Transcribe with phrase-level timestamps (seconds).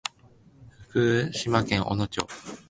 [0.89, 2.25] 福島県小野町